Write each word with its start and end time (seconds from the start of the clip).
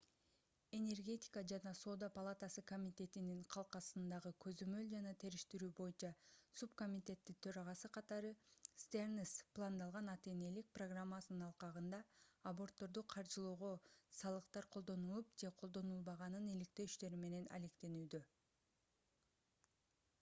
энергетика 0.75 1.41
жана 1.49 1.71
соода 1.79 2.07
палатасы 2.13 2.61
комитетинин 2.69 3.41
калкасындагы 3.55 4.31
көзөмөл 4.45 4.87
жана 4.93 5.11
териштирүү 5.23 5.67
боюнча 5.79 6.09
субкомитеттин 6.61 7.37
төрагасы 7.47 7.91
катары 7.97 8.31
стернс 8.85 9.35
пландалган 9.59 10.09
ата-энелик 10.15 10.73
программасынын 10.79 11.45
алкагында 11.49 12.01
абортторду 12.53 13.05
каржылоого 13.15 13.71
салыктар 14.21 14.71
колдонулуп 14.77 15.31
же 15.43 15.53
колдонулбаганын 15.63 16.51
иликтөө 16.55 16.91
иштери 16.93 17.21
менен 17.27 17.47
алектенүүдө 17.61 18.25